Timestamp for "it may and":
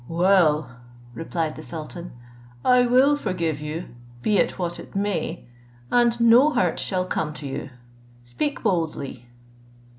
4.79-6.19